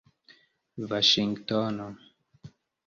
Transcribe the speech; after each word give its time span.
vaŝingtono 0.93 1.89